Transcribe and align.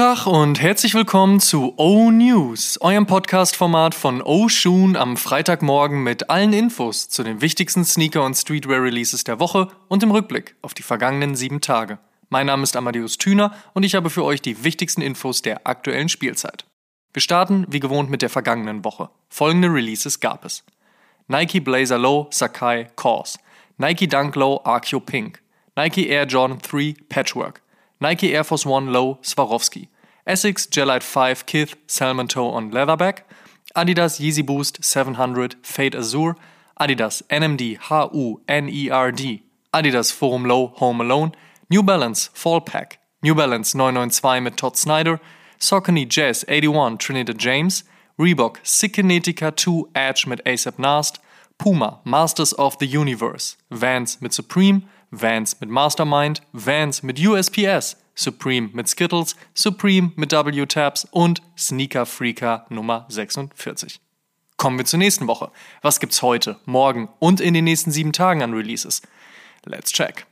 Tag 0.00 0.26
und 0.26 0.62
herzlich 0.62 0.94
willkommen 0.94 1.40
zu 1.40 1.74
O 1.76 2.10
News, 2.10 2.78
eurem 2.80 3.04
Podcast-Format 3.04 3.94
von 3.94 4.22
O 4.22 4.48
Shoon 4.48 4.96
am 4.96 5.18
Freitagmorgen 5.18 6.02
mit 6.02 6.30
allen 6.30 6.54
Infos 6.54 7.10
zu 7.10 7.22
den 7.22 7.42
wichtigsten 7.42 7.84
Sneaker- 7.84 8.24
und 8.24 8.34
Streetwear-Releases 8.34 9.24
der 9.24 9.40
Woche 9.40 9.68
und 9.88 10.02
im 10.02 10.10
Rückblick 10.10 10.56
auf 10.62 10.72
die 10.72 10.82
vergangenen 10.82 11.34
sieben 11.36 11.60
Tage. 11.60 11.98
Mein 12.30 12.46
Name 12.46 12.62
ist 12.62 12.76
Amadeus 12.76 13.18
Thüner 13.18 13.54
und 13.74 13.82
ich 13.82 13.94
habe 13.94 14.08
für 14.08 14.24
euch 14.24 14.40
die 14.40 14.64
wichtigsten 14.64 15.02
Infos 15.02 15.42
der 15.42 15.66
aktuellen 15.66 16.08
Spielzeit. 16.08 16.64
Wir 17.12 17.20
starten 17.20 17.66
wie 17.68 17.80
gewohnt 17.80 18.08
mit 18.08 18.22
der 18.22 18.30
vergangenen 18.30 18.86
Woche. 18.86 19.10
Folgende 19.28 19.68
Releases 19.68 20.18
gab 20.18 20.46
es: 20.46 20.64
Nike 21.28 21.60
Blazer 21.60 21.98
Low 21.98 22.26
Sakai 22.30 22.86
Cause, 22.96 23.38
Nike 23.76 24.08
Dunk 24.08 24.34
Low 24.34 24.62
Archeo 24.64 25.00
Pink, 25.00 25.42
Nike 25.76 26.08
Air 26.08 26.24
Jordan 26.24 26.58
3 26.58 26.94
Patchwork, 27.10 27.60
Nike 28.00 28.34
Air 28.34 28.44
Force 28.44 28.64
One 28.64 28.92
Low 28.92 29.18
Swarovski, 29.22 29.88
Essex 30.26 30.66
Gelite 30.66 31.02
5 31.02 31.44
Kith 31.44 31.76
Salmon 31.86 32.28
Toe 32.28 32.50
on 32.50 32.70
Leatherback, 32.70 33.24
Adidas 33.76 34.18
Yeezy 34.18 34.44
Boost 34.44 34.82
700 34.82 35.56
Fade 35.62 35.94
Azure, 35.94 36.34
Adidas 36.80 37.22
NMD 37.28 37.76
HU 37.76 38.40
NERD, 38.48 39.42
Adidas 39.74 40.10
Forum 40.10 40.44
Low 40.44 40.68
Home 40.76 41.02
Alone, 41.02 41.32
New 41.68 41.82
Balance 41.82 42.30
Fall 42.32 42.62
Pack, 42.62 42.98
New 43.22 43.34
Balance 43.34 43.74
992 43.74 44.40
mit 44.40 44.56
Todd 44.56 44.78
Snyder, 44.78 45.20
Saucony 45.58 46.08
Jazz 46.08 46.42
81 46.48 46.96
Trinidad 46.96 47.38
James, 47.38 47.84
Reebok 48.18 48.60
Cikinetica 48.64 49.54
2 49.54 49.90
Edge 49.94 50.26
mit 50.26 50.42
ASAP 50.46 50.78
Nast, 50.78 51.20
Puma 51.58 52.00
Masters 52.04 52.54
of 52.54 52.78
the 52.78 52.86
Universe, 52.86 53.58
Vans 53.70 54.22
mit 54.22 54.32
Supreme, 54.32 54.88
Vans 55.10 55.60
mit 55.60 55.70
Mastermind, 55.70 56.42
Vans 56.52 57.02
mit 57.02 57.18
USPS, 57.18 57.96
Supreme 58.14 58.70
mit 58.72 58.88
Skittles, 58.88 59.34
Supreme 59.54 60.12
mit 60.16 60.32
W-Tabs 60.32 61.08
und 61.10 61.42
Sneaker 61.58 62.06
Freaker 62.06 62.66
Nummer 62.68 63.06
46. 63.08 64.00
Kommen 64.56 64.78
wir 64.78 64.84
zur 64.84 64.98
nächsten 64.98 65.26
Woche. 65.26 65.50
Was 65.82 66.00
gibt's 66.00 66.22
heute, 66.22 66.60
morgen 66.64 67.08
und 67.18 67.40
in 67.40 67.54
den 67.54 67.64
nächsten 67.64 67.90
sieben 67.90 68.12
Tagen 68.12 68.42
an 68.42 68.52
Releases? 68.52 69.02
Let's 69.64 69.90
check. 69.90 70.26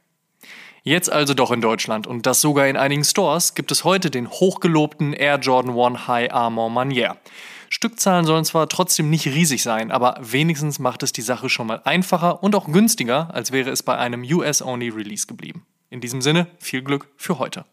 Jetzt 0.84 1.10
also 1.10 1.34
doch 1.34 1.50
in 1.50 1.60
Deutschland 1.60 2.06
und 2.06 2.26
das 2.26 2.40
sogar 2.40 2.68
in 2.68 2.76
einigen 2.76 3.04
Stores 3.04 3.54
gibt 3.54 3.72
es 3.72 3.84
heute 3.84 4.10
den 4.10 4.30
hochgelobten 4.30 5.12
Air 5.12 5.38
Jordan 5.38 5.78
1 5.78 6.06
High 6.06 6.32
Armor 6.32 6.70
Manier. 6.70 7.16
Stückzahlen 7.70 8.24
sollen 8.24 8.44
zwar 8.44 8.68
trotzdem 8.68 9.10
nicht 9.10 9.26
riesig 9.26 9.62
sein, 9.62 9.90
aber 9.90 10.18
wenigstens 10.20 10.78
macht 10.78 11.02
es 11.02 11.12
die 11.12 11.22
Sache 11.22 11.48
schon 11.48 11.66
mal 11.66 11.82
einfacher 11.84 12.42
und 12.42 12.54
auch 12.54 12.66
günstiger, 12.66 13.34
als 13.34 13.52
wäre 13.52 13.70
es 13.70 13.82
bei 13.82 13.96
einem 13.96 14.22
US-Only-Release 14.22 15.26
geblieben. 15.26 15.66
In 15.90 16.00
diesem 16.00 16.22
Sinne, 16.22 16.46
viel 16.58 16.82
Glück 16.82 17.08
für 17.16 17.38
heute. 17.38 17.64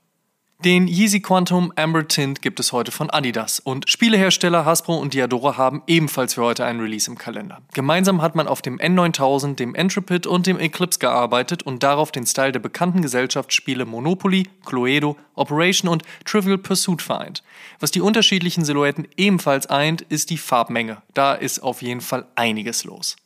Den 0.65 0.87
Yeezy 0.87 1.19
Quantum 1.19 1.71
Amber 1.75 2.07
Tint 2.07 2.41
gibt 2.41 2.59
es 2.59 2.71
heute 2.71 2.91
von 2.91 3.11
Adidas 3.11 3.59
und 3.59 3.87
Spielehersteller 3.87 4.65
Hasbro 4.65 4.97
und 4.97 5.13
Diadora 5.13 5.57
haben 5.57 5.83
ebenfalls 5.85 6.33
für 6.33 6.41
heute 6.41 6.65
einen 6.65 6.79
Release 6.79 7.07
im 7.07 7.19
Kalender. 7.19 7.61
Gemeinsam 7.75 8.23
hat 8.23 8.33
man 8.33 8.47
auf 8.47 8.63
dem 8.63 8.79
N9000, 8.79 9.57
dem 9.57 9.75
Intrepid 9.75 10.25
und 10.25 10.47
dem 10.47 10.57
Eclipse 10.57 10.97
gearbeitet 10.97 11.61
und 11.61 11.83
darauf 11.83 12.11
den 12.11 12.25
Style 12.25 12.51
der 12.51 12.61
bekannten 12.61 13.03
Gesellschaftsspiele 13.03 13.85
Monopoly, 13.85 14.49
Cluedo, 14.65 15.17
Operation 15.35 15.87
und 15.87 16.01
Trivial 16.25 16.57
Pursuit 16.57 17.03
vereint. 17.03 17.43
Was 17.79 17.91
die 17.91 18.01
unterschiedlichen 18.01 18.65
Silhouetten 18.65 19.07
ebenfalls 19.17 19.67
eint, 19.67 20.01
ist 20.01 20.31
die 20.31 20.39
Farbmenge. 20.39 21.03
Da 21.13 21.35
ist 21.35 21.59
auf 21.59 21.83
jeden 21.83 22.01
Fall 22.01 22.25
einiges 22.33 22.85
los. 22.85 23.17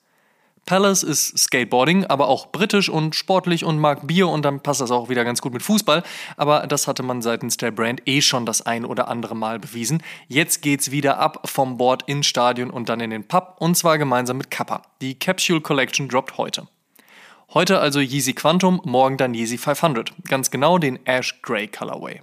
Palace 0.69 1.01
ist 1.01 1.35
Skateboarding, 1.35 2.05
aber 2.05 2.27
auch 2.27 2.51
britisch 2.51 2.89
und 2.89 3.15
sportlich 3.15 3.65
und 3.65 3.79
mag 3.79 4.05
Bier 4.05 4.27
und 4.27 4.45
dann 4.45 4.59
passt 4.61 4.81
das 4.81 4.91
auch 4.91 5.09
wieder 5.09 5.25
ganz 5.25 5.41
gut 5.41 5.51
mit 5.51 5.63
Fußball. 5.63 6.03
Aber 6.37 6.67
das 6.67 6.87
hatte 6.87 7.01
man 7.01 7.23
seitens 7.23 7.57
der 7.57 7.71
Brand 7.71 8.03
eh 8.05 8.21
schon 8.21 8.45
das 8.45 8.61
ein 8.61 8.85
oder 8.85 9.07
andere 9.07 9.35
Mal 9.35 9.57
bewiesen. 9.57 10.03
Jetzt 10.27 10.61
geht's 10.61 10.91
wieder 10.91 11.17
ab 11.17 11.49
vom 11.49 11.77
Board 11.77 12.03
ins 12.05 12.27
Stadion 12.27 12.69
und 12.69 12.87
dann 12.87 12.99
in 12.99 13.09
den 13.09 13.27
Pub 13.27 13.55
und 13.57 13.77
zwar 13.77 13.97
gemeinsam 13.97 14.37
mit 14.37 14.51
Kappa. 14.51 14.83
Die 15.01 15.17
Capsule 15.17 15.61
Collection 15.61 16.07
droppt 16.07 16.37
heute. 16.37 16.67
Heute 17.51 17.79
also 17.79 17.99
Yeezy 17.99 18.33
Quantum, 18.33 18.79
morgen 18.85 19.17
dann 19.17 19.33
Yeezy 19.33 19.57
500. 19.57 20.13
Ganz 20.27 20.51
genau 20.51 20.77
den 20.77 21.03
Ash 21.07 21.41
Grey 21.41 21.67
Colorway. 21.67 22.21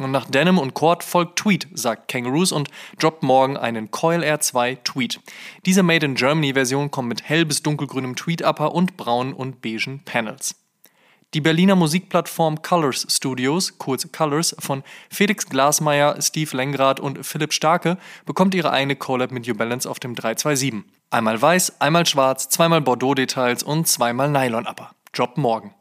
Und 0.00 0.12
nach 0.12 0.26
Denim 0.26 0.58
und 0.58 0.74
Cord 0.74 1.02
folgt 1.02 1.38
Tweet, 1.38 1.66
sagt 1.74 2.08
Kangaroos 2.08 2.52
und 2.52 2.68
droppt 2.98 3.22
morgen 3.22 3.56
einen 3.56 3.90
Coil 3.90 4.22
Air 4.22 4.40
2 4.40 4.76
Tweet. 4.84 5.20
Diese 5.66 5.82
Made 5.82 6.06
in 6.06 6.14
Germany 6.14 6.52
Version 6.52 6.90
kommt 6.90 7.08
mit 7.08 7.28
hell 7.28 7.44
bis 7.44 7.62
dunkelgrünem 7.62 8.14
Tweet 8.14 8.42
Upper 8.42 8.74
und 8.74 8.96
braunen 8.96 9.32
und 9.32 9.60
beigen 9.60 10.02
Panels. 10.04 10.54
Die 11.34 11.42
Berliner 11.42 11.76
Musikplattform 11.76 12.62
Colors 12.62 13.06
Studios, 13.10 13.76
kurz 13.76 14.10
Colors, 14.10 14.56
von 14.58 14.82
Felix 15.10 15.46
Glasmeier, 15.46 16.16
Steve 16.22 16.56
Lengrad 16.56 17.00
und 17.00 17.26
Philipp 17.26 17.52
Starke 17.52 17.98
bekommt 18.24 18.54
ihre 18.54 18.70
eigene 18.70 18.96
Collab 18.96 19.30
mit 19.30 19.46
New 19.46 19.54
Balance 19.54 19.88
auf 19.90 20.00
dem 20.00 20.14
327. 20.14 20.84
Einmal 21.10 21.40
weiß, 21.40 21.82
einmal 21.82 22.06
schwarz, 22.06 22.48
zweimal 22.48 22.80
Bordeaux-Details 22.80 23.62
und 23.62 23.86
zweimal 23.86 24.30
Nylon-Upper. 24.30 24.92
Droppt 25.12 25.36
morgen. 25.36 25.74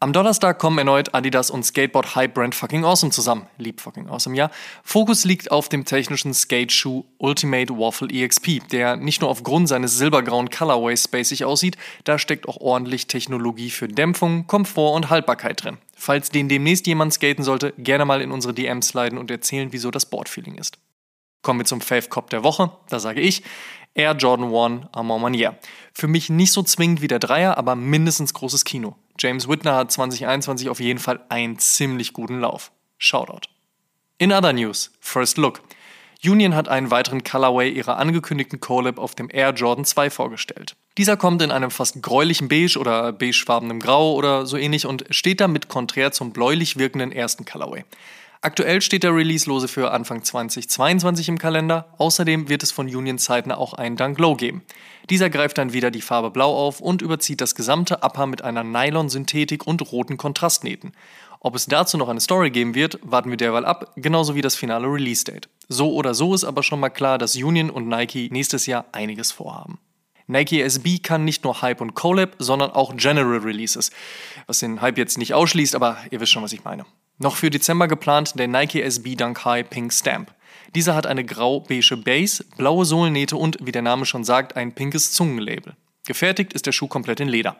Am 0.00 0.12
Donnerstag 0.12 0.60
kommen 0.60 0.78
erneut 0.78 1.12
Adidas 1.12 1.50
und 1.50 1.64
Skateboard 1.64 2.14
Hype 2.14 2.32
Brand 2.32 2.54
Fucking 2.54 2.84
Awesome 2.84 3.10
zusammen. 3.10 3.48
Lieb 3.58 3.80
Fucking 3.80 4.08
Awesome, 4.08 4.36
ja. 4.36 4.48
Fokus 4.84 5.24
liegt 5.24 5.50
auf 5.50 5.68
dem 5.68 5.84
technischen 5.84 6.32
Skate-Schuh 6.32 7.04
Ultimate 7.18 7.76
Waffle 7.76 8.08
EXP, 8.08 8.60
der 8.70 8.94
nicht 8.94 9.22
nur 9.22 9.28
aufgrund 9.28 9.66
seines 9.66 9.98
silbergrauen 9.98 10.50
Colorways 10.50 11.02
spacig 11.02 11.44
aussieht, 11.44 11.76
da 12.04 12.20
steckt 12.20 12.48
auch 12.48 12.58
ordentlich 12.58 13.08
Technologie 13.08 13.70
für 13.70 13.88
Dämpfung, 13.88 14.46
Komfort 14.46 14.94
und 14.94 15.10
Haltbarkeit 15.10 15.64
drin. 15.64 15.78
Falls 15.96 16.30
den 16.30 16.48
demnächst 16.48 16.86
jemand 16.86 17.12
skaten 17.12 17.42
sollte, 17.42 17.74
gerne 17.76 18.04
mal 18.04 18.22
in 18.22 18.30
unsere 18.30 18.54
DMs 18.54 18.86
sliden 18.86 19.18
und 19.18 19.32
erzählen, 19.32 19.72
wieso 19.72 19.90
das 19.90 20.06
Boardfeeling 20.06 20.54
ist. 20.54 20.78
Kommen 21.42 21.58
wir 21.58 21.66
zum 21.66 21.80
Fave 21.80 22.08
Cop 22.08 22.30
der 22.30 22.44
Woche. 22.44 22.70
Da 22.88 23.00
sage 23.00 23.20
ich 23.20 23.42
Air 23.94 24.12
Jordan 24.12 24.54
1 24.54 24.86
Armand 24.92 25.22
Manier. 25.22 25.58
Für 25.92 26.06
mich 26.06 26.30
nicht 26.30 26.52
so 26.52 26.62
zwingend 26.62 27.02
wie 27.02 27.08
der 27.08 27.18
Dreier, 27.18 27.58
aber 27.58 27.74
mindestens 27.74 28.32
großes 28.32 28.64
Kino. 28.64 28.94
James 29.18 29.48
Whitner 29.48 29.74
hat 29.74 29.92
2021 29.92 30.68
auf 30.68 30.80
jeden 30.80 30.98
Fall 30.98 31.20
einen 31.28 31.58
ziemlich 31.58 32.12
guten 32.12 32.40
Lauf. 32.40 32.70
Shoutout. 32.98 33.48
In 34.18 34.32
other 34.32 34.52
news, 34.52 34.92
First 35.00 35.38
Look. 35.38 35.60
Union 36.24 36.56
hat 36.56 36.68
einen 36.68 36.90
weiteren 36.90 37.22
Colorway 37.22 37.70
ihrer 37.70 37.96
angekündigten 37.98 38.58
Collab 38.58 38.98
auf 38.98 39.14
dem 39.14 39.28
Air 39.30 39.50
Jordan 39.50 39.84
2 39.84 40.10
vorgestellt. 40.10 40.74
Dieser 40.96 41.16
kommt 41.16 41.42
in 41.42 41.52
einem 41.52 41.70
fast 41.70 42.02
gräulichen 42.02 42.48
Beige 42.48 42.76
oder 42.76 43.12
beigefarbenem 43.12 43.78
Grau 43.78 44.14
oder 44.14 44.44
so 44.44 44.56
ähnlich 44.56 44.86
und 44.86 45.04
steht 45.10 45.40
damit 45.40 45.68
konträr 45.68 46.10
zum 46.10 46.32
bläulich 46.32 46.76
wirkenden 46.76 47.12
ersten 47.12 47.44
Colorway. 47.44 47.84
Aktuell 48.40 48.80
steht 48.80 49.02
der 49.02 49.14
Release-Lose 49.14 49.66
für 49.66 49.90
Anfang 49.90 50.22
2022 50.22 51.28
im 51.28 51.38
Kalender. 51.38 51.92
Außerdem 51.98 52.48
wird 52.48 52.62
es 52.62 52.70
von 52.70 52.86
Union 52.86 53.18
zeitnah 53.18 53.56
auch 53.56 53.72
einen 53.74 53.96
Dunk 53.96 54.18
Low 54.18 54.36
geben. 54.36 54.62
Dieser 55.10 55.28
greift 55.28 55.58
dann 55.58 55.72
wieder 55.72 55.90
die 55.90 56.02
Farbe 56.02 56.30
Blau 56.30 56.54
auf 56.54 56.80
und 56.80 57.02
überzieht 57.02 57.40
das 57.40 57.56
gesamte 57.56 58.02
Upper 58.02 58.26
mit 58.26 58.42
einer 58.42 58.62
Nylon-Synthetik 58.62 59.66
und 59.66 59.90
roten 59.90 60.18
Kontrastnähten. 60.18 60.92
Ob 61.40 61.56
es 61.56 61.66
dazu 61.66 61.98
noch 61.98 62.08
eine 62.08 62.20
Story 62.20 62.50
geben 62.50 62.76
wird, 62.76 63.00
warten 63.02 63.30
wir 63.30 63.36
derweil 63.36 63.64
ab, 63.64 63.92
genauso 63.96 64.36
wie 64.36 64.42
das 64.42 64.54
finale 64.54 64.86
Release-Date. 64.86 65.48
So 65.68 65.92
oder 65.92 66.14
so 66.14 66.32
ist 66.32 66.44
aber 66.44 66.62
schon 66.62 66.78
mal 66.78 66.90
klar, 66.90 67.18
dass 67.18 67.34
Union 67.34 67.70
und 67.70 67.88
Nike 67.88 68.28
nächstes 68.30 68.66
Jahr 68.66 68.84
einiges 68.92 69.32
vorhaben. 69.32 69.78
Nike 70.28 70.60
SB 70.62 70.98
kann 70.98 71.24
nicht 71.24 71.42
nur 71.44 71.62
Hype 71.62 71.80
und 71.80 71.94
Collab, 71.94 72.36
sondern 72.38 72.70
auch 72.70 72.94
General 72.96 73.38
Releases. 73.38 73.90
Was 74.46 74.58
den 74.58 74.82
Hype 74.82 74.98
jetzt 74.98 75.16
nicht 75.16 75.32
ausschließt, 75.32 75.74
aber 75.74 75.96
ihr 76.10 76.20
wisst 76.20 76.32
schon, 76.32 76.42
was 76.42 76.52
ich 76.52 76.64
meine. 76.64 76.84
Noch 77.18 77.34
für 77.34 77.50
Dezember 77.50 77.88
geplant 77.88 78.38
der 78.38 78.46
Nike 78.46 78.82
SB 78.82 79.16
Dunk 79.16 79.44
High 79.44 79.68
Pink 79.68 79.92
Stamp. 79.92 80.32
Dieser 80.74 80.94
hat 80.94 81.06
eine 81.06 81.24
grau-beige 81.24 81.96
Base, 81.96 82.44
blaue 82.58 82.84
Sohlennähte 82.84 83.36
und, 83.36 83.56
wie 83.62 83.72
der 83.72 83.80
Name 83.80 84.04
schon 84.04 84.22
sagt, 84.22 84.54
ein 84.54 84.74
pinkes 84.74 85.12
Zungenlabel. 85.12 85.74
Gefertigt 86.06 86.52
ist 86.52 86.66
der 86.66 86.72
Schuh 86.72 86.88
komplett 86.88 87.20
in 87.20 87.28
Leder. 87.28 87.56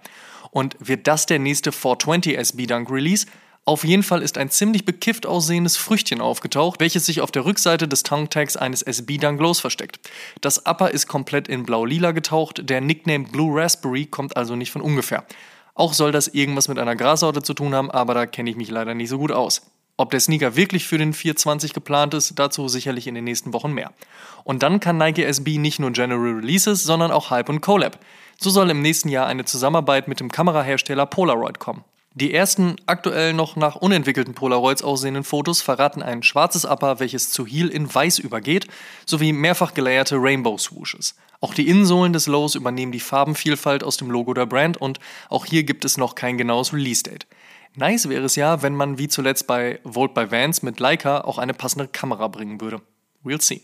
Und 0.50 0.76
wird 0.78 1.06
das 1.06 1.24
der 1.24 1.38
nächste 1.38 1.72
420 1.72 2.36
SB 2.36 2.66
Dunk 2.66 2.90
Release? 2.90 3.26
Auf 3.68 3.84
jeden 3.84 4.02
Fall 4.02 4.22
ist 4.22 4.38
ein 4.38 4.48
ziemlich 4.48 4.86
bekifft 4.86 5.26
aussehendes 5.26 5.76
Früchtchen 5.76 6.22
aufgetaucht, 6.22 6.80
welches 6.80 7.04
sich 7.04 7.20
auf 7.20 7.30
der 7.30 7.44
Rückseite 7.44 7.86
des 7.86 8.02
Tongue 8.02 8.30
Tags 8.30 8.56
eines 8.56 8.80
SB 8.80 9.18
Dunk 9.18 9.38
Lows 9.42 9.60
versteckt. 9.60 10.00
Das 10.40 10.64
Upper 10.64 10.90
ist 10.90 11.06
komplett 11.06 11.48
in 11.48 11.64
blau-lila 11.64 12.12
getaucht, 12.12 12.62
der 12.70 12.80
Nickname 12.80 13.24
Blue 13.24 13.60
Raspberry 13.60 14.06
kommt 14.06 14.38
also 14.38 14.56
nicht 14.56 14.70
von 14.70 14.80
ungefähr. 14.80 15.26
Auch 15.74 15.92
soll 15.92 16.12
das 16.12 16.28
irgendwas 16.28 16.68
mit 16.68 16.78
einer 16.78 16.96
Grassorte 16.96 17.42
zu 17.42 17.52
tun 17.52 17.74
haben, 17.74 17.90
aber 17.90 18.14
da 18.14 18.24
kenne 18.24 18.48
ich 18.48 18.56
mich 18.56 18.70
leider 18.70 18.94
nicht 18.94 19.10
so 19.10 19.18
gut 19.18 19.32
aus. 19.32 19.60
Ob 19.98 20.12
der 20.12 20.20
Sneaker 20.20 20.56
wirklich 20.56 20.86
für 20.86 20.96
den 20.96 21.12
420 21.12 21.74
geplant 21.74 22.14
ist, 22.14 22.38
dazu 22.38 22.68
sicherlich 22.68 23.06
in 23.06 23.16
den 23.16 23.24
nächsten 23.24 23.52
Wochen 23.52 23.72
mehr. 23.72 23.92
Und 24.44 24.62
dann 24.62 24.80
kann 24.80 24.96
Nike 24.96 25.24
SB 25.24 25.58
nicht 25.58 25.78
nur 25.78 25.90
General 25.90 26.36
Releases, 26.36 26.84
sondern 26.84 27.10
auch 27.10 27.28
Hype 27.28 27.50
und 27.50 27.60
Collab. 27.60 27.98
So 28.40 28.48
soll 28.48 28.70
im 28.70 28.80
nächsten 28.80 29.10
Jahr 29.10 29.26
eine 29.26 29.44
Zusammenarbeit 29.44 30.08
mit 30.08 30.20
dem 30.20 30.32
Kamerahersteller 30.32 31.04
Polaroid 31.04 31.58
kommen. 31.58 31.84
Die 32.20 32.34
ersten 32.34 32.74
aktuell 32.86 33.32
noch 33.32 33.54
nach 33.54 33.76
unentwickelten 33.76 34.34
Polaroids 34.34 34.82
aussehenden 34.82 35.22
Fotos 35.22 35.62
verraten 35.62 36.02
ein 36.02 36.24
schwarzes 36.24 36.64
Upper, 36.64 36.98
welches 36.98 37.30
zu 37.30 37.46
Heel 37.46 37.68
in 37.68 37.94
weiß 37.94 38.18
übergeht, 38.18 38.66
sowie 39.06 39.32
mehrfach 39.32 39.72
gelayerte 39.72 40.16
Rainbow 40.16 40.58
Swooshes. 40.58 41.14
Auch 41.40 41.54
die 41.54 41.68
Innensohlen 41.68 42.12
des 42.12 42.26
Lows 42.26 42.56
übernehmen 42.56 42.90
die 42.90 42.98
Farbenvielfalt 42.98 43.84
aus 43.84 43.98
dem 43.98 44.10
Logo 44.10 44.34
der 44.34 44.46
Brand 44.46 44.78
und 44.78 44.98
auch 45.28 45.46
hier 45.46 45.62
gibt 45.62 45.84
es 45.84 45.96
noch 45.96 46.16
kein 46.16 46.36
genaues 46.36 46.72
Release-Date. 46.72 47.28
Nice 47.76 48.08
wäre 48.08 48.24
es 48.24 48.34
ja, 48.34 48.62
wenn 48.62 48.74
man 48.74 48.98
wie 48.98 49.06
zuletzt 49.06 49.46
bei 49.46 49.78
Volt 49.84 50.12
by 50.14 50.32
Vans 50.32 50.64
mit 50.64 50.80
Leica 50.80 51.20
auch 51.20 51.38
eine 51.38 51.54
passende 51.54 51.86
Kamera 51.86 52.26
bringen 52.26 52.60
würde. 52.60 52.80
We'll 53.22 53.40
see. 53.40 53.62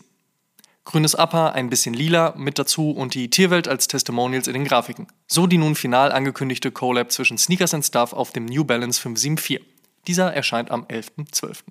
Grünes 0.85 1.15
Upper, 1.15 1.53
ein 1.53 1.69
bisschen 1.69 1.95
lila 1.95 2.35
mit 2.37 2.59
dazu 2.59 2.91
und 2.91 3.15
die 3.15 3.29
Tierwelt 3.29 3.67
als 3.67 3.87
Testimonials 3.87 4.47
in 4.47 4.53
den 4.53 4.65
Grafiken. 4.65 5.07
So 5.27 5.47
die 5.47 5.57
nun 5.57 5.75
final 5.75 6.11
angekündigte 6.11 6.71
Collab 6.71 7.11
zwischen 7.11 7.39
Sneakers 7.39 7.73
and 7.73 7.83
Stuff 7.83 8.13
auf 8.13 8.31
dem 8.31 8.45
New 8.45 8.63
Balance 8.63 9.01
574. 9.01 9.61
Dieser 10.07 10.31
erscheint 10.33 10.69
am 10.69 10.83
11.12. 10.85 11.63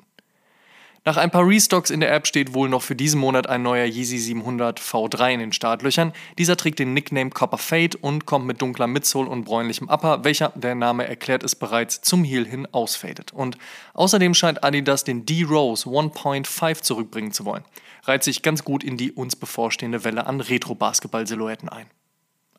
Nach 1.07 1.19
ein 1.19 1.31
paar 1.31 1.47
Restocks 1.47 1.91
in 1.91 2.01
der 2.01 2.15
App 2.15 2.27
steht 2.27 2.55
wohl 2.55 2.71
noch 2.71 2.81
für 2.81 2.95
diesen 2.95 3.21
Monat 3.21 3.47
ein 3.47 3.63
neuer 3.63 3.85
Yeezy 3.85 4.17
700 4.17 4.81
V3 4.81 5.35
in 5.35 5.41
den 5.41 5.53
Startlöchern. 5.53 6.15
Dieser 6.39 6.57
trägt 6.57 6.79
den 6.79 6.95
Nickname 6.95 7.29
Copper 7.29 7.59
Fade 7.59 7.99
und 7.99 8.25
kommt 8.25 8.47
mit 8.47 8.63
dunkler 8.63 8.87
Midsole 8.87 9.29
und 9.29 9.45
bräunlichem 9.45 9.91
Upper, 9.91 10.25
welcher, 10.25 10.55
der 10.55 10.75
Name 10.75 11.07
erklärt 11.07 11.43
es 11.43 11.57
bereits, 11.57 12.01
zum 12.01 12.25
Heel 12.25 12.47
hin 12.47 12.67
ausfadet. 12.73 13.35
Und 13.35 13.59
außerdem 13.93 14.33
scheint 14.33 14.65
Adidas 14.65 15.05
den 15.05 15.27
D-Rose 15.27 15.87
1.5 15.87 16.81
zurückbringen 16.81 17.33
zu 17.33 17.45
wollen. 17.45 17.65
Reiht 18.05 18.25
sich 18.25 18.41
ganz 18.41 18.65
gut 18.65 18.83
in 18.83 18.97
die 18.97 19.13
uns 19.13 19.37
bevorstehende 19.37 20.05
Welle 20.05 20.27
an 20.27 20.41
Retro-Basketball-Silhouetten 20.41 21.69
ein. 21.69 21.87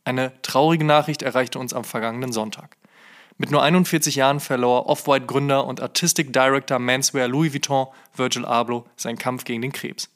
Eine 0.04 0.40
traurige 0.44 0.86
Nachricht 0.86 1.24
erreichte 1.24 1.58
uns 1.58 1.74
am 1.74 1.84
vergangenen 1.84 2.32
Sonntag. 2.32 2.78
Mit 3.38 3.52
nur 3.52 3.62
41 3.62 4.16
Jahren 4.16 4.40
verlor 4.40 4.86
Off-White-Gründer 4.86 5.66
und 5.66 5.82
Artistic 5.82 6.32
Director 6.32 6.80
Manswear 6.80 7.28
Louis 7.28 7.54
Vuitton, 7.54 7.88
Virgil 8.16 8.46
Abloh, 8.46 8.86
seinen 8.96 9.18
Kampf 9.18 9.44
gegen 9.44 9.62
den 9.62 9.74
Krebs. 9.74 10.10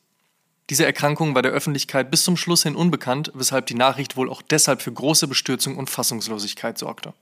Diese 0.69 0.86
Erkrankung 0.86 1.36
war 1.36 1.42
der 1.42 1.51
Öffentlichkeit 1.51 2.12
bis 2.12 2.24
zum 2.24 2.38
Schluss 2.38 2.63
hin 2.63 2.75
unbekannt, 2.75 3.31
weshalb 3.33 3.66
die 3.66 3.74
Nachricht 3.74 4.16
wohl 4.16 4.30
auch 4.30 4.42
deshalb 4.42 4.81
für 4.81 4.94
große 4.94 5.27
Bestürzung 5.27 5.77
und 5.77 5.89
Fassungslosigkeit 5.89 6.77
sorgte. 6.77 7.13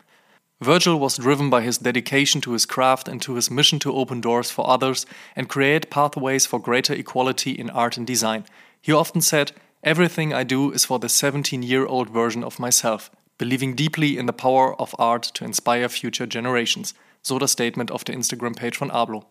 Virgil 0.59 0.99
was 0.99 1.15
driven 1.15 1.49
by 1.49 1.61
his 1.61 1.79
dedication 1.79 2.41
to 2.41 2.51
his 2.51 2.67
craft 2.67 3.09
and 3.09 3.23
to 3.23 3.35
his 3.35 3.49
mission 3.49 3.79
to 3.79 3.95
open 3.95 4.21
doors 4.21 4.51
for 4.51 4.67
others 4.67 5.07
and 5.35 5.49
create 5.49 5.89
pathways 5.89 6.45
for 6.45 6.61
greater 6.61 6.93
equality 6.93 7.51
in 7.51 7.69
art 7.69 7.97
and 7.97 8.07
design. 8.07 8.43
He 8.81 8.93
often 8.93 9.21
said, 9.21 9.51
Everything 9.83 10.33
I 10.33 10.43
do 10.43 10.71
is 10.71 10.85
for 10.85 10.99
the 10.99 11.09
17 11.09 11.63
year 11.63 11.85
old 11.87 12.09
version 12.09 12.43
of 12.43 12.59
myself 12.59 13.09
believing 13.37 13.75
deeply 13.75 14.17
in 14.17 14.27
the 14.27 14.33
power 14.33 14.79
of 14.79 14.99
art 14.99 15.33
to 15.35 15.45
inspire 15.45 15.89
future 15.89 16.27
generations. 16.27 16.95
So 17.21 17.39
das 17.39 17.51
Statement 17.51 17.91
auf 17.91 18.03
der 18.03 18.15
Instagram-Page 18.15 18.77
von 18.77 18.91
Ablo. 18.91 19.25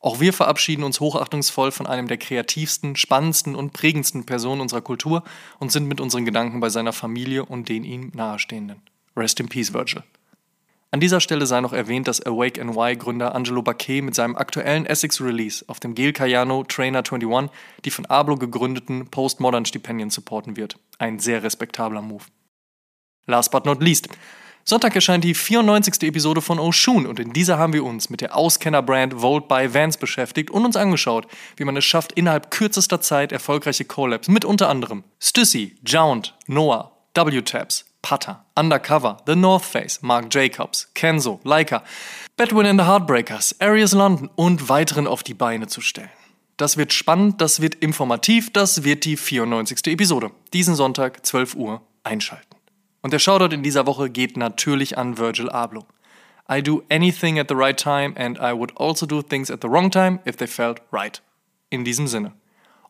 Auch 0.00 0.18
wir 0.18 0.32
verabschieden 0.32 0.82
uns 0.82 0.98
hochachtungsvoll 0.98 1.70
von 1.70 1.86
einem 1.86 2.08
der 2.08 2.16
kreativsten, 2.16 2.96
spannendsten 2.96 3.54
und 3.54 3.72
prägendsten 3.72 4.26
Personen 4.26 4.60
unserer 4.60 4.80
Kultur 4.80 5.22
und 5.60 5.70
sind 5.70 5.86
mit 5.86 6.00
unseren 6.00 6.24
Gedanken 6.24 6.58
bei 6.58 6.70
seiner 6.70 6.92
Familie 6.92 7.44
und 7.44 7.68
den 7.68 7.84
ihm 7.84 8.10
nahestehenden. 8.12 8.82
Rest 9.16 9.38
in 9.38 9.48
Peace, 9.48 9.72
Virgil. 9.72 10.02
An 10.90 11.00
dieser 11.00 11.20
Stelle 11.20 11.46
sei 11.46 11.60
noch 11.60 11.72
erwähnt, 11.72 12.08
dass 12.08 12.20
Awake 12.20 12.62
NY 12.62 12.96
Gründer 12.96 13.34
Angelo 13.34 13.62
Baquet 13.62 14.02
mit 14.02 14.14
seinem 14.14 14.36
aktuellen 14.36 14.84
Essex 14.84 15.22
Release 15.22 15.64
auf 15.68 15.80
dem 15.80 15.94
Gel 15.94 16.12
Cayano 16.12 16.64
Trainer 16.64 16.98
21 16.98 17.50
die 17.84 17.90
von 17.90 18.04
Ablo 18.06 18.36
gegründeten 18.36 19.06
Postmodern 19.06 19.64
Stipendien 19.64 20.10
supporten 20.10 20.56
wird. 20.56 20.78
Ein 20.98 21.18
sehr 21.18 21.42
respektabler 21.42 22.02
Move. 22.02 22.24
Last 23.26 23.50
but 23.50 23.64
not 23.64 23.82
least. 23.82 24.08
Sonntag 24.64 24.94
erscheint 24.94 25.24
die 25.24 25.34
94. 25.34 26.02
Episode 26.02 26.40
von 26.40 26.60
Oshun 26.60 27.06
und 27.06 27.18
in 27.18 27.32
dieser 27.32 27.58
haben 27.58 27.72
wir 27.72 27.84
uns 27.84 28.10
mit 28.10 28.20
der 28.20 28.36
Auskennerbrand 28.36 29.20
Volt 29.20 29.48
by 29.48 29.74
Vans 29.74 29.96
beschäftigt 29.96 30.50
und 30.50 30.64
uns 30.64 30.76
angeschaut, 30.76 31.26
wie 31.56 31.64
man 31.64 31.76
es 31.76 31.84
schafft, 31.84 32.12
innerhalb 32.12 32.50
kürzester 32.52 33.00
Zeit 33.00 33.32
erfolgreiche 33.32 33.84
Collabs 33.84 34.28
mit 34.28 34.44
unter 34.44 34.68
anderem 34.68 35.02
Stussy, 35.20 35.76
Jount, 35.84 36.34
Noah, 36.46 36.92
W-Tabs, 37.14 37.86
Putter, 38.02 38.44
Undercover, 38.54 39.16
The 39.26 39.34
North 39.34 39.64
Face, 39.64 40.00
Mark 40.02 40.32
Jacobs, 40.32 40.88
Kenzo, 40.94 41.40
Leica, 41.42 41.82
Bedwin 42.36 42.66
and 42.66 42.80
the 42.80 42.86
Heartbreakers, 42.86 43.60
Arias 43.60 43.92
London 43.92 44.30
und 44.36 44.68
weiteren 44.68 45.08
auf 45.08 45.24
die 45.24 45.34
Beine 45.34 45.66
zu 45.66 45.80
stellen. 45.80 46.10
Das 46.56 46.76
wird 46.76 46.92
spannend, 46.92 47.40
das 47.40 47.60
wird 47.60 47.74
informativ, 47.76 48.52
das 48.52 48.84
wird 48.84 49.04
die 49.04 49.16
94. 49.16 49.86
Episode. 49.88 50.30
Diesen 50.52 50.76
Sonntag, 50.76 51.26
12 51.26 51.56
Uhr, 51.56 51.82
einschalten. 52.04 52.61
Und 53.02 53.12
der 53.12 53.18
Shoutout 53.18 53.54
in 53.54 53.62
dieser 53.62 53.86
Woche 53.86 54.08
geht 54.08 54.36
natürlich 54.36 54.96
an 54.96 55.18
Virgil 55.18 55.50
Abloh. 55.50 55.86
I 56.48 56.62
do 56.62 56.82
anything 56.88 57.38
at 57.38 57.48
the 57.48 57.54
right 57.54 57.78
time 57.78 58.14
and 58.16 58.38
I 58.38 58.52
would 58.52 58.72
also 58.76 59.06
do 59.06 59.22
things 59.22 59.50
at 59.50 59.60
the 59.60 59.68
wrong 59.68 59.90
time 59.90 60.20
if 60.24 60.36
they 60.36 60.46
felt 60.46 60.80
right. 60.92 61.20
In 61.70 61.84
diesem 61.84 62.06
Sinne. 62.06 62.32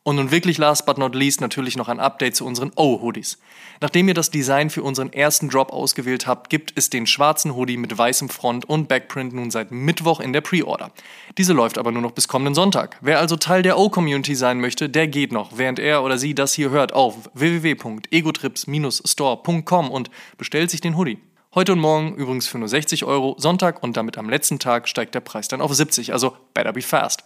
Und 0.04 0.16
nun 0.16 0.32
wirklich 0.32 0.58
last 0.58 0.84
but 0.84 0.98
not 0.98 1.14
least 1.14 1.40
natürlich 1.40 1.76
noch 1.76 1.88
ein 1.88 2.00
Update 2.00 2.34
zu 2.34 2.44
unseren 2.44 2.72
O-Hoodies. 2.74 3.38
Nachdem 3.80 4.08
ihr 4.08 4.14
das 4.14 4.30
Design 4.30 4.68
für 4.68 4.82
unseren 4.82 5.12
ersten 5.12 5.48
Drop 5.48 5.72
ausgewählt 5.72 6.26
habt, 6.26 6.50
gibt 6.50 6.72
es 6.74 6.90
den 6.90 7.06
schwarzen 7.06 7.54
Hoodie 7.54 7.76
mit 7.76 7.96
weißem 7.96 8.28
Front 8.28 8.68
und 8.68 8.88
Backprint 8.88 9.32
nun 9.32 9.52
seit 9.52 9.70
Mittwoch 9.70 10.18
in 10.18 10.32
der 10.32 10.40
Pre-Order. 10.40 10.90
Diese 11.38 11.52
läuft 11.52 11.78
aber 11.78 11.92
nur 11.92 12.02
noch 12.02 12.10
bis 12.10 12.26
kommenden 12.26 12.56
Sonntag. 12.56 12.98
Wer 13.00 13.20
also 13.20 13.36
Teil 13.36 13.62
der 13.62 13.78
O-Community 13.78 14.34
sein 14.34 14.60
möchte, 14.60 14.88
der 14.88 15.06
geht 15.06 15.30
noch, 15.30 15.56
während 15.56 15.78
er 15.78 16.02
oder 16.02 16.18
sie 16.18 16.34
das 16.34 16.52
hier 16.52 16.70
hört, 16.70 16.92
auf 16.92 17.30
www.egotrips-store.com 17.34 19.88
und 19.88 20.10
bestellt 20.36 20.72
sich 20.72 20.80
den 20.80 20.96
Hoodie. 20.96 21.18
Heute 21.54 21.74
und 21.74 21.80
morgen 21.80 22.16
übrigens 22.16 22.48
für 22.48 22.58
nur 22.58 22.66
60 22.66 23.04
Euro, 23.04 23.36
Sonntag 23.38 23.82
und 23.82 23.94
damit 23.96 24.18
am 24.18 24.28
letzten 24.28 24.58
Tag 24.58 24.88
steigt 24.88 25.14
der 25.14 25.20
Preis 25.20 25.46
dann 25.48 25.60
auf 25.60 25.72
70, 25.72 26.12
also 26.12 26.36
better 26.54 26.72
be 26.72 26.82
fast. 26.82 27.22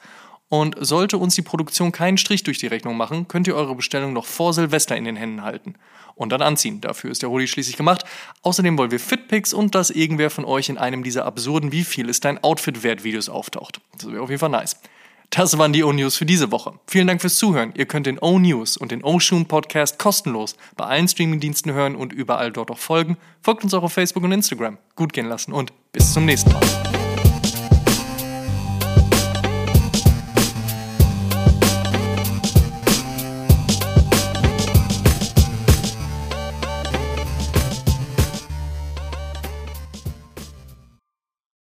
Und 0.48 0.76
sollte 0.78 1.18
uns 1.18 1.34
die 1.34 1.42
Produktion 1.42 1.90
keinen 1.90 2.18
Strich 2.18 2.44
durch 2.44 2.58
die 2.58 2.68
Rechnung 2.68 2.96
machen, 2.96 3.26
könnt 3.26 3.48
ihr 3.48 3.56
eure 3.56 3.74
Bestellung 3.74 4.12
noch 4.12 4.26
vor 4.26 4.52
Silvester 4.52 4.96
in 4.96 5.04
den 5.04 5.16
Händen 5.16 5.42
halten. 5.42 5.74
Und 6.14 6.30
dann 6.30 6.40
anziehen. 6.40 6.80
Dafür 6.80 7.10
ist 7.10 7.22
der 7.22 7.30
Hoodie 7.30 7.48
schließlich 7.48 7.76
gemacht. 7.76 8.04
Außerdem 8.42 8.78
wollen 8.78 8.90
wir 8.90 9.00
Fitpics 9.00 9.52
und 9.52 9.74
dass 9.74 9.90
irgendwer 9.90 10.30
von 10.30 10.44
euch 10.44 10.68
in 10.68 10.78
einem 10.78 11.02
dieser 11.02 11.26
absurden 11.26 11.72
Wie 11.72 11.84
viel 11.84 12.08
ist 12.08 12.24
dein 12.24 12.42
Outfit 12.42 12.82
wert 12.82 13.04
Videos 13.04 13.28
auftaucht. 13.28 13.80
Das 13.98 14.10
wäre 14.10 14.22
auf 14.22 14.30
jeden 14.30 14.40
Fall 14.40 14.48
nice. 14.48 14.76
Das 15.30 15.58
waren 15.58 15.72
die 15.72 15.82
O-News 15.82 16.16
für 16.16 16.24
diese 16.24 16.52
Woche. 16.52 16.78
Vielen 16.86 17.08
Dank 17.08 17.20
fürs 17.20 17.36
Zuhören. 17.36 17.72
Ihr 17.76 17.86
könnt 17.86 18.06
den 18.06 18.18
O-News 18.18 18.76
und 18.76 18.92
den 18.92 19.02
O-Shoon 19.02 19.46
Podcast 19.46 19.98
kostenlos 19.98 20.56
bei 20.76 20.84
allen 20.84 21.08
Streamingdiensten 21.08 21.72
hören 21.72 21.96
und 21.96 22.12
überall 22.12 22.52
dort 22.52 22.70
auch 22.70 22.78
folgen. 22.78 23.16
Folgt 23.42 23.64
uns 23.64 23.74
auch 23.74 23.82
auf 23.82 23.92
Facebook 23.92 24.22
und 24.22 24.32
Instagram. 24.32 24.78
Gut 24.94 25.12
gehen 25.12 25.26
lassen 25.26 25.52
und 25.52 25.72
bis 25.92 26.12
zum 26.12 26.24
nächsten 26.24 26.52
Mal. 26.52 26.85